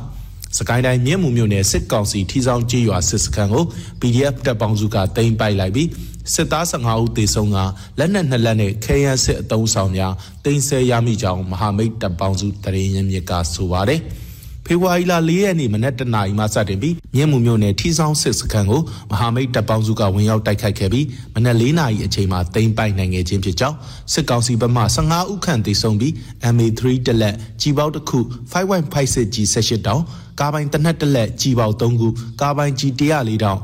[0.58, 3.63] စကိုင်းတိုင်းမြင်းမှုမြို့နယ်စစ်ကောင်စီထီဆောင်ကျေးရွာစစ်စခန်းကို
[3.99, 5.88] PDF တပ်ပေါင်းစုကတိမ့်ပိုက်လိုက်ပြီး
[6.33, 7.57] စစ်သား15ဦးသေဆုံးက
[7.99, 10.13] လက်နက်နှစ်လက်နဲ့ခဲယမ်းစစ်အုံဆောင်များ
[10.45, 14.01] တင်ဆက်ရမိကြောင်းမဟာမိတ်တပ်ပေါင်းစုတရင်ရမြစ်ကဆိုပါတယ်။
[14.65, 18.81] ဖေဖော်ဝါရီလ၄ရက်နေ့မနက်တနာရီမှစတင်ပြီးမြင်းမှုမြို့နယ်ထီဆောင်စစ်စခန်းကို
[19.12, 21.05] မဟာမိတ်တပ်ပေါင်းစုကဝင်ရောက်တိုက်ခိုက်ခဲ့ပြီး
[21.36, 23.77] မနက်၄နာရီအချိန်မှာသိမ်းပိုက်နိုင်ခဲ့ခြင်းဖြစ်ကြောင်း
[24.13, 26.13] စစ်ကောင်စီဘက်မှ15ဦးခန့်သေဆုံးပြီး
[26.53, 28.19] MA3 တက်လက်ကြီးပေါက်တစ်ခု
[28.53, 30.01] 5.56 G 18တောင်
[30.39, 32.07] ကားပိုင်တနက်တက်လက်ကြီးပေါက်3ခု
[32.41, 33.59] ကားပိုင် G 104တောင်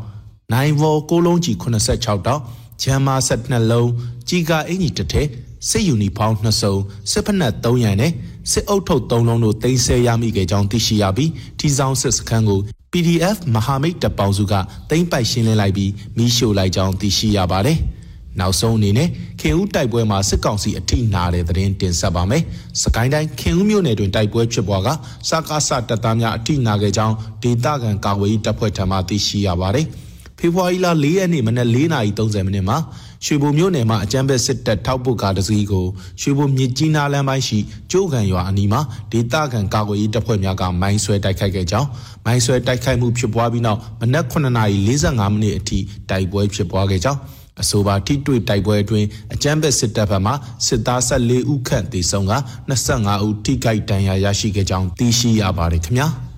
[0.54, 2.42] နိုင်ဝေါ်6လုံးကြီး86တောင်
[2.84, 3.90] ဂျမ်မာ12လုံး
[4.30, 5.28] ကြီးကာအင်ကြီးတစ်ထည်
[5.70, 6.76] စစ်ယူနီဖောင်း2စုံ
[7.12, 8.12] စစ်ဖက်နှက်3ရန်နဲ့
[8.52, 12.60] စစ်အုပ်ထုတ်3လုံးတို့တင်ဆက်ရမိခဲ့ကြောင်းသိရှိရပြီးထီဆောင်စစ်စခန်းကို
[12.92, 14.54] PDF မဟာမိတ်တပ်ပေါင်းစုက
[14.90, 17.78] တင်ပိုက်ရှင်းလင်းလိုက်ပြီးမီးရှို့လိုက်ကြောင်းသိရှိရပါတယ်။
[18.40, 19.10] နောက်ဆုံးအနေနဲ့
[19.42, 22.44] ခင်ဦးတိုက်ပွဲမှာစစ်ကောင်စီအထိနာတဲ့သတင်းတင်ဆက်ပါမယ်။
[22.82, 24.90] စကိုင်းတိုင်းခင်ဦးမြို့နယ်တွင်တိုက်ပွဲဖြစ်ပွားက
[25.30, 29.88] စကားဆတပ်သားများအထိနာခဲ့ကြောင်းဒေသခံကာကွယ်ရေးတပ်ဖွဲ့ထံမှသိရှိရပါတယ်။
[30.40, 31.78] ဖေဖော်ဝါရီလ၄ရက်နေ့မနက်၄
[32.18, 32.78] :30 မိနစ်မှာ
[33.26, 35.86] ရွှေဘိုမြို့နယ်မှာအကြမ်းဖက်စစ်တပ်ထောက်ပို့ကားတစ်စီးကို
[36.22, 37.60] ရွှေဘိုမြစ်ကြီးနားလမ်းပိုင်းရှိ
[37.92, 41.88] ကျိုးကန်ရွာအနီးမှာဒေသခံကာကွယ်ရေးတပ်ဖွဲ့များကမိုင်းဆွဲတိုက်ခိုက်ခဲ့ကြောင်း
[42.26, 47.20] မိုင်းဆွဲတိုက်ခိုက်မှုဖြစ်ပွားပြီးနောက်မနက်9:45မိနစ်အထိတိုက်ပွဲဖြစ်ပွားခဲ့ကြောင်း
[47.62, 50.34] အဆိုပါထိတွေ့တိုက်ပွဲအတွင်းအကြမ်းဖက်စစ်တပ်ဘက်မှ
[50.68, 52.34] စစ်သား14ဦးခန့်သေဆုံးက
[52.70, 56.10] 25ဦးထိခိုက်ဒဏ်ရာရရှိခဲ့ကြောင်းသိရှိရပါတယ်ခင်ဗျာ။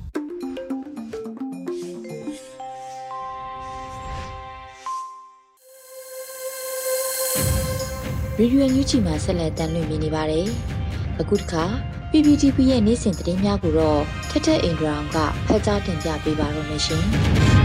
[8.42, 10.48] ရေဒီယိုညူချီမှာဆက်လက်တမ်းလွှင့်နေပါတယ်။
[11.22, 11.64] အခုတစ်ခါ
[12.12, 17.04] PPTV ရဲ့နေ့စဉ်သတင်းများကိုတော့ထက်ထက်အင်ဒရာကဖတ်ကြားတင်ပြပေးပါရမရှင်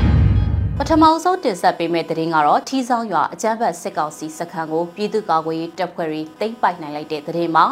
[0.79, 7.67] ။ပထမဆုံးတင်ဆက်ပေးမယ့်သတင်းကတော့ထီဆောင်ရွာအကြမ်းဖက်စစ်ကောင်စီစခန်းကိုပြည်သူ့ကာကွယ်ရေးတပ်ဖွဲ့တွေသိမ်းပိုက်နိုင်လိုက်တဲ့သတင်းမှာ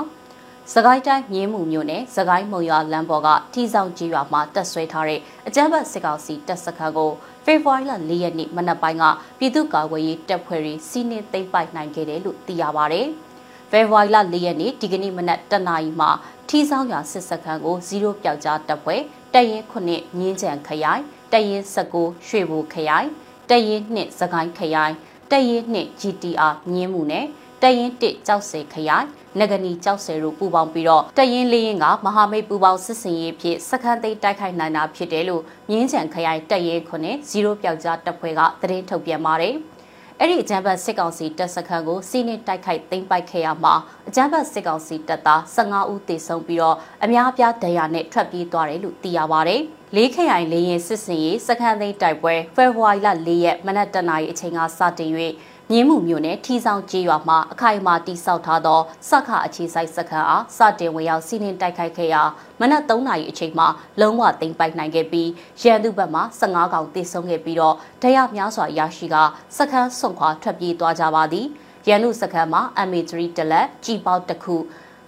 [0.72, 7.10] စကိုင်းတိုင်းမြင်းမှုမြို့နယ်စကိုင်းမုံရွာလမ်းပေါ်ကထီဆောင်ကြီးရွာမှာတက်ဆွဲထားတဲ့အကြမ်းဖက်စစ်ကောင်စီတပ်စခန်းကို
[7.44, 9.04] ဖေဖော်ဝါရီလ၄ရက်နေ့မနက်ပိုင်းက
[9.38, 13.02] ပြည်သူ့ကာကွယ်ရေးတပ်ဖွဲ့တွေစီးနင်းသိမ်းပိုက်နိုင်ခဲ့တယ်လို့သိရပါဗျ။
[13.70, 16.10] ဖေဖော်ဝါရီလ၄ရက်နေ့ဒီကနေ့မနက်တနာရီမှာ
[16.48, 19.00] ထီဆောင်ရွာစစ်စခန်းကို0ပျောက်ကြားတပ်ဖွဲ့
[19.34, 23.08] တပ်ရင်း9မြင်းချံခရိုင်တပ်ရင်း19ရွှေဘိုခရိုင်
[23.50, 24.94] တပ်ရင်း2စကိုင်းခရိုင်
[25.30, 27.26] တပ်ရင်း2 GTR မြင်းမှုနဲ့
[27.64, 29.06] တပ်ရင်း1ကြောက်စဲခရိုင်
[29.38, 39.54] နဂနီကြောက်စဲတို့ပူးပေါင်းပြီးတော့တရင်လေးရင်ကမဟာမိတ်ပူးပေါင်းစစ်စင်ရေးဖြစ်စခန်းသိမ်းတိုက်ခိုက်နိုင်တာဖြစ်တယ်လို့မြင်းချံခရိုင်တရင်ခုနှစ်0ပျောက်ကြားတပ်ဖွဲ့ကသတင်းထုတ်ပြန်ပါတယ်။
[40.20, 43.74] အဲ့ဒီအကြမ်းဖက်စစ်ကောင်စီတပ်စခန်းကိုစီးနင်းတိုက်ခိုက်သိမ်းပိုက်ခဲ့ရမှာ
[44.08, 49.62] အကြမ်းဖက်စစ်ကောင်စီတပ်သား15ဦးသေဆုံးပြီးတော့အများအပြားဒဏ်ရာနဲ့ထွက်ပြေးသွားတယ်လို့သိရပါတယ်။
[49.96, 55.10] လေးခရိုင်လေးရင်စစ်စင်ရေးစခန်းသိမ်းတိုက်ပွဲဖေဖော်ဝါရီလ၄ရက်မနက်တနာရီအချိန်ကစတင်၍
[55.74, 62.22] မြင်းမှုမြို့နယ်ထီဆောင်ကျေးရွာမှာအခိုင်အမာတိစောက်ထားသောစခအခြေဆိုင်စခန်းအားစတင်ဝင်ရောက်စီးနင်းတိုက်ခိုက်ခဲ့ရာ
[62.60, 63.68] မနက်3နာရီအချိန်မှာ
[64.00, 65.30] လုံးဝသိမ်းပိုက်နိုင်ခဲ့ပြီး
[65.62, 69.16] ရန်သူဘက်မှ15ကောင်တိဆုံးခဲ့ပြီးတော့ဒရများစွာရရှိက
[69.56, 71.46] စခန်းဆွန့်ခွာထွက်ပြေးသွားကြပါသည်
[71.88, 74.56] ရန်သူစခန်းမှာ MA3 တလက်ကြီးပေါက်တစ်ခု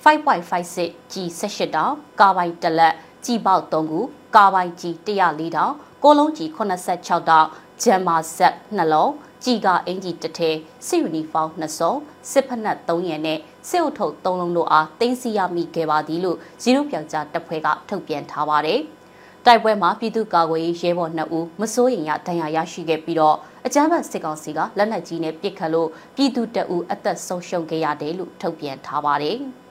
[0.04, 4.00] 5.56ကြီး18 တောင်ကာပိုင်တလက်ကြီးပေါက်3ခု
[4.36, 7.46] ကာပိုင်ကြီး104တောင်ကိုလုံးကြီး86တောင်
[7.82, 9.12] ဂျမ်မာဆက်နှလုံး
[9.48, 10.50] ကြည်ကအင်ဂျီတထဲ
[10.86, 11.92] စစ်ယူနီဖောင်းနှစ်စုံ
[12.30, 18.80] စစ်ဖက်နှက်3ရံနဲ့စစ်အုပ်ထုပ်3လုံးတို့အားတင်းစီရမိခဲ့ပါသည်လို့ဇီရိုပြောင်ကြားတပ်ဖွဲ့ကထုတ်ပြန်ထားပါတယ်။
[19.46, 29.38] တိုက်ပွဲမှာပြည်သူ့ကာကွယ်ရေးရဲဘော်2ဦးမစိုးရင်ရဒဏ်ရာရရှိခဲ့ပြီးတော့အကြမ်းဖက်စစ်ကောင်စီကလက်နက်ကြီးနဲ့ပစ်ခတ်လို့ပြည်သူတအူအသက်ဆုံးရှုံးခဲ့ရတယ်လို့ထုတ်ပြန်ထားပါတယ်။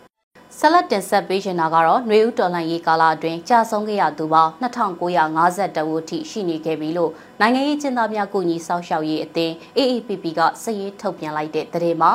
[0.60, 12.12] ဆက်လက်တင်ဆက်ပေးရှင်တာကတော့ຫນွေဦးတော်လှန်ရေးကာလအတွင်းကြာဆုံးခဲ့ရသူပေါင်း2952ဦးထိရှိနေခဲ့ပြီလို့နိုင်ငံရေးကျင်းသားများကုညီဆောက်ရှောက်ရေးအသင်း AAPP ကစည်ရေးထုတ်ပြန်လိုက်တဲ့သတင်းမှာ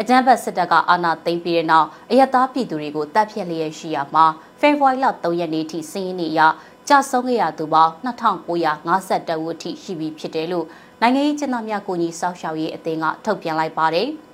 [0.00, 4.26] အကြမ်းဖက်စစ်တပ်ကအာဏာသိမ်းပြီးတဲ့နောက်အယက်သားပြည်သူတွေကိုတပ်ဖြတ်လျက်ရှိရမှာ
[4.60, 6.40] ဖေဖော်ဝါရီလ3ရက်နေ့ထိစည်ရင်းနေရ
[6.88, 10.66] ကြာဆုံးခဲ့ရသူပေါင်း2952ဦးထိရှိပြီဖြစ်တယ်လို့
[11.00, 14.10] နိုင်ငံရေးကျင်းသားများကုညီဆောက်ရှောက်ရေးအသင်းကထုတ်ပြန်လိုက်ပါတယ်။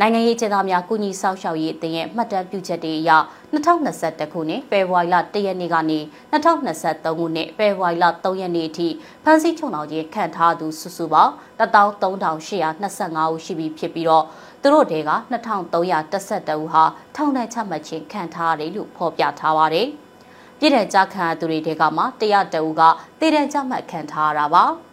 [0.00, 3.10] နိုင်ငံရေးခြေသားများကုညီဆောက်ရှောက်ရေးအသင်းရဲ့မှတ်တမ်းပြုချက်တွေအရ
[3.52, 5.98] 2021ခုနှစ်ဖေဖော်ဝါရီလ1ရက်နေ့ကနေ
[6.32, 8.88] 2023ခုနှစ်ဖေဖော်ဝါရီလ3ရက်နေ့အထိ
[9.24, 14.24] ဖမ်းဆီးချုပ်နှောင်ခြင်းခံထားသူစုစုပေါင်း13825ဦးရှိပြီဖြစ်ပြီးတော့
[14.62, 16.84] သူတို့တွေက2312ဦးဟာ
[17.16, 19.86] ထောင်ဒဏ်ချမှတ်ခြင်းခံထားရတယ်လို့ဖော်ပြထားပါတယ်။
[20.58, 22.82] ပြည်ထောင်ကြခံသူတွေတဲကမှ100တဦးက
[23.20, 24.64] တည်တဲ့ကြမှတ်ခံထားရတာပါ။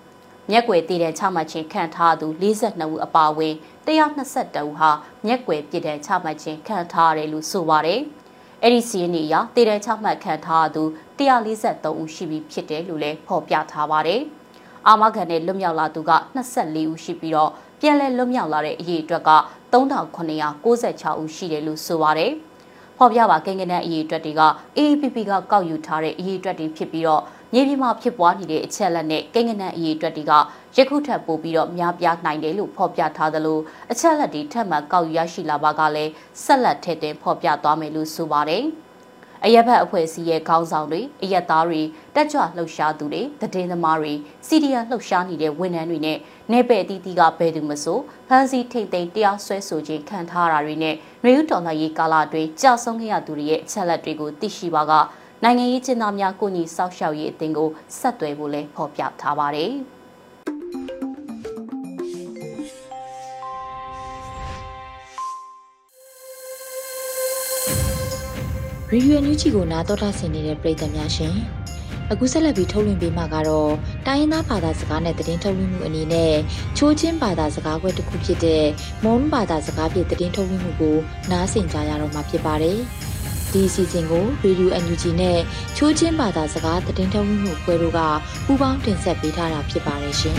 [0.52, 3.54] မျက်ွယ်တည်တဲ့ချမှတ်ခြင်းခံထားသူ42ဦးအပါအဝင်
[3.86, 4.90] 122ဦးဟာ
[5.26, 8.00] မျက်ွယ်ပြစ်ဒဏ်ချမှတ်ခြင်းခံထားရတယ်လို့ဆိုပါတယ်။
[8.64, 10.84] အဲ့ဒီစီးရင်အရတည်တဲ့ချမှတ်ခံထားသူ
[11.18, 14.22] 143ဦးရှိပြီဖြစ်တယ်လို့လည်းဖော်ပြထားပါတယ်။
[14.88, 19.32] အာမခံနဲ့လွတ်မြောက်လာသူက24ဦးရှိပြီးတော့ပြန်လည်လွတ်မြောက်လာတဲ့အရေးအတွက်က
[19.74, 22.32] 3996ဦးရှိတယ်လို့ဆိုပါတယ်။
[22.98, 24.42] ဖော်ပြပါကိန်းဂဏန်းအရေးအတွက်တွေက
[24.78, 30.34] AAPP ကကောက်ယူထားတဲ့အရေးအတွက်တွေဖြစ်ပြီးတော့ မြေပြင်မှာဖြစ်ပွားနေတဲ့အချက်လက်နဲ့ကိန်းဂဏန်းအရေးအတွက်တွေက
[30.78, 33.60] ယခုထပ်ပို့ပြီးတော့များပြားနိုင်တယ်လို့ဖော်ပြထားသလို
[33.92, 36.12] အချက်လက်တွေထပ်မံကောက်ယူရရှိလာပါကလည်း
[36.44, 38.66] ဆက်လက်ထည့်သွင်းဖော်ပြသွားမယ်လို့ဆိုပါတယ်။
[39.46, 41.82] အရက်ဘက်အဖွဲ့အစည်းရဲ့ခေါင်းဆောင်တွေအရက်သားတွေ
[42.16, 43.22] တက်ကြွလှုပ်ရှားသူတွေ
[43.54, 44.14] တည်င်းသမားတွေ
[44.48, 46.18] စီဒီယန်လှုပ်ရှားနေတဲ့ဝန်ထမ်းတွေနဲ့
[46.52, 54.94] နေပယ်တီတီကဘယ်သူမဆိုဖမ်းဆီးထိတ်သိမ်းတရားစွဲဆိုခြင်းခံထားရတာတွေနဲ့နှွေဦးတော်လှန်ရေးကာလအတွင်းကြာဆုံးခဲ့ရသူတွေရဲ့အချက်လက်တွေကိုသိရှိပါက
[55.44, 57.70] နိုင်ငံရေးကျင်းသားများကိုညီဆောက်ရှောက်ရေးအသင်းကို
[58.00, 59.72] ဆက်သွယ်ဖို့လည်းဖော်ပြထားပါတယ်။
[68.92, 71.36] ရေဒီယိုညူချီကိုနားတော်တာဆင်နေတဲ့ပရိသတ်များရှင်
[72.12, 73.72] အခုဆက်လက်ပြီးထုတ်လွှင့်ပေးမှာကတော့
[74.08, 76.34] တိုင်းရင်းသားဘာသာစကားနဲ့သတင်းထုတ်လွှင့်မှုအနေနဲ့
[76.78, 78.66] ချိုးချင်းဘာသာစကားခွဲတစ်ခုဖြစ်တဲ့
[79.04, 80.98] မွန်ဘာသာစကားဖြင့်သတင်းထုတ်လွှင့်မှုကို
[81.32, 82.80] နားဆင်ကြရတော့မှာဖြစ်ပါတယ်
[83.56, 85.40] ဒီအစီအစဉ်ကို Radio NUG နဲ့
[85.78, 88.00] ချိုးချင်းဘာသာစကားသတင်းထုတ်လွှင့်မှုခွဲတို့က
[88.46, 90.38] ပူးပေါင်းတင်ဆက်ပေးထားတာဖြစ်ပါတယ်ရှင်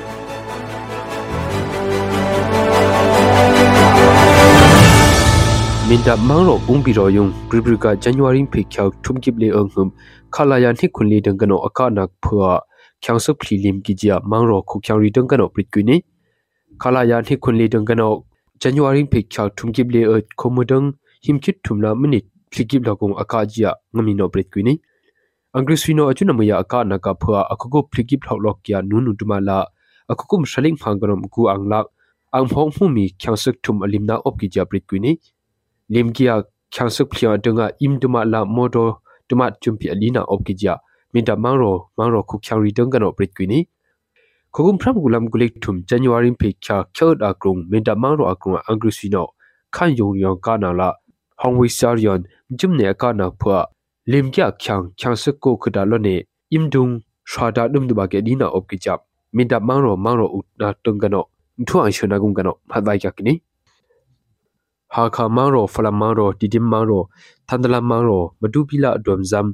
[23.21, 24.73] အကာဂျီယာငမီနောပရစ်ကွီနီ
[25.53, 29.59] အင်္ဂရိစီနိုအချွနမယအကနကဖွာအခုကိုဖိကိဘလောက်လော့ကီယာနူနူတမလာ
[30.11, 31.79] အခုကုမ်ရှလင်းဖန်ကရမ်ကူအင်္ဂလာ
[32.33, 34.35] အင်ဖုံဖူမီချောင်စုထုမ်အလင်နာအော့
[35.93, 36.41] ကီဂျာပ
[36.75, 38.83] ရစ်ကွီနီ limkia khangsuk phlia dunga imduma la modo
[39.27, 40.73] tuma chumpi alina opkija
[41.13, 43.59] minta mangro mangro khu khyari dunga no pritkwini
[44.53, 49.23] khogum phram gulam gulik thum january phe kya khyod akrung minta mangro akrung angrusino
[49.75, 50.89] khan yong yong kana la
[51.41, 52.21] hongwi saryon
[52.59, 53.59] jumne ka na phwa
[54.11, 56.15] limkia khyang khangsuk ko khuda lo ne
[56.55, 56.93] imdung
[57.31, 58.93] shwada dum du ba ke dina opkija
[59.35, 61.21] minta mangro mangro utna tunga no
[61.67, 63.33] thu an shona gung ga no phadai yakini
[64.93, 67.03] ဟာခါမန်ရောဖလမန်ရောတီတင်မန်ရော
[67.47, 69.47] သန္ဒလမန်ရောမဒူပီလာဒွမ်ဇမ်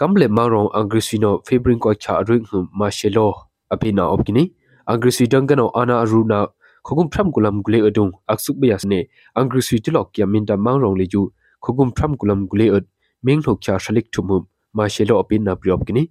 [0.00, 3.30] ကမ်လေမန်ရောအင်္ဂရိစီနိုဖေဘရင်ကိုချာရင်းဟမ်မာရှေလို
[3.72, 4.44] အပိနာအော့ကီနီ
[4.88, 6.38] အင်္ဂရိစီတန်ကနောအာနာအရူနာ
[6.86, 9.00] ခုကုမ်ဖရမ်ကူလမ်ဂူလေအဒုံအခဆုဘယစနေ
[9.36, 11.22] အင်္ဂရိစီတလော့ကီယမင်တမန်ရောလေကျူ
[11.64, 12.84] ခုကုမ်ဖရမ်ကူလမ်ဂူလေအဒ
[13.26, 14.36] မင်းထုတ်ချာရှလိကထုမှု
[14.76, 16.02] မာရှေလိုအပိနာပရိယော့ကီနီ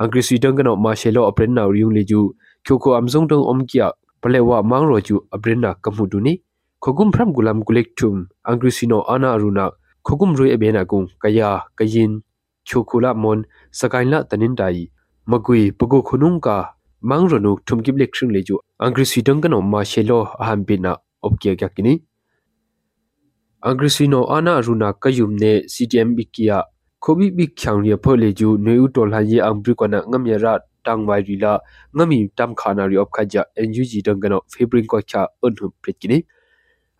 [0.00, 2.20] အင်္ဂရိစီတန်ကနောမာရှေလိုအပရင်နာရီယုံလေကျူ
[2.66, 3.86] ချိုကိုအမ်ဇုံတုံအုံကီယာ
[4.22, 6.32] ပလေဝမန်ရောကျူအပရင်နာကမှုဒူနီ
[6.82, 9.70] khogum phram gulam gulek tum angrisino ana aruna
[10.06, 12.12] khogum roi ebena gung kaya kayin
[12.66, 14.90] chokula mon sakainla tanin dai
[15.30, 16.56] magui pogo khunung ka
[17.10, 21.94] mangronu thumkip lek shring leju angrisi dangano ma shelo aham bina opkia kya kini
[23.70, 26.58] angrisino ana aruna kayum ne ctm bikia
[26.98, 31.06] khobi bik khyang ria pho leju neu tol ha ye angbri kona ngamya ra tang
[31.06, 31.58] wai ri la
[31.94, 34.98] ngami tam khana ri op khaja ngug dangano febrin ko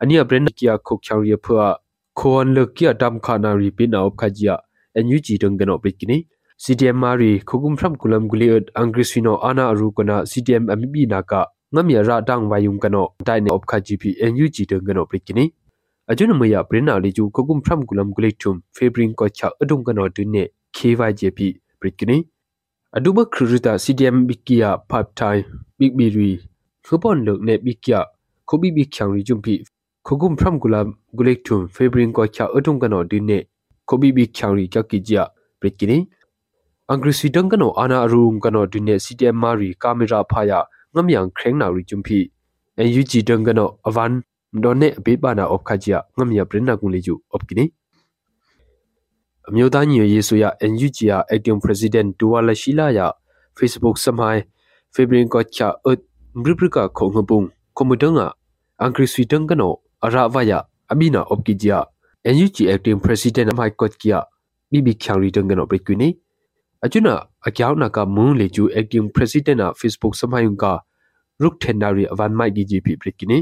[0.02, 1.76] cha unhu prit kini ania brand kia khok chang ria phwa
[2.14, 4.56] khon le kia dam khana ri pin au khajia
[4.96, 6.26] NUG dong gano bikini
[6.58, 12.20] CDM mari khugum phram kulam guliot angrisino ana aru kona CDM amibi naka ngamya ra
[12.20, 15.54] dang wayum kano dai ne op khaji pi NUG dong gano bikini
[16.08, 20.48] ajun maya brina li ju khugum phram kulam gulitum febrin ko cha adung kano dunne
[20.72, 22.24] KYJP bikini
[22.92, 25.44] aduba khrita CDM bikia part time
[25.78, 26.40] big biri
[26.84, 28.04] khupon lok ne bikia
[28.46, 29.64] khobi bi khyang ri jumpi
[30.04, 33.38] khogum phram gulam gulek thum febrin ko cha atung kano dinne
[33.88, 35.26] khobi bi khyangri kya kijia
[35.60, 35.98] pritkini
[36.94, 41.84] angri sidang kano ana arum kano dinne ctm mari camera phaya ngamyang khreng na ri
[41.84, 42.20] chumpi
[42.78, 44.22] NUG dang kano avan
[44.64, 47.66] donne abe bana op khajia ngamya brinna gung leju opkini
[49.48, 53.00] အမျိုးသားညီညွတ်ရေးဆိုရ NUG ရ Acting President ဒူဝါလရှိလာရ
[53.58, 54.42] Facebook စမိုင်း
[54.94, 56.00] ဖေဘရင်ကောချာအတ်
[56.42, 57.44] ဘရိပရကခုံငပုန်
[57.76, 58.26] ကွန်မတငါ
[58.80, 61.86] အန်ခရစီတန်ကနော arawaya abina opkijia
[62.24, 64.22] NUG acting president mai kotkia
[64.70, 66.08] bibi khyangri dengano brekwini
[66.82, 70.72] ajuna akyauna ka mun leju acting president na facebook samayung ka
[71.42, 73.38] ruk thenari avan mai gi gp brekwini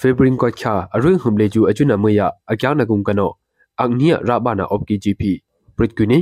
[0.00, 3.28] febrin ko kha arung hum leju ajuna maya akyauna gung kano
[3.76, 5.22] angnia rabana opki gp
[5.76, 6.18] brekwini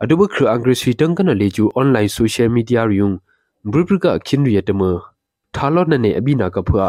[0.00, 3.16] adubu khru angrisi dengano leju online social media ryung
[3.64, 4.90] brubrika khinri yatama
[5.52, 6.88] thalot na ne abina ka phua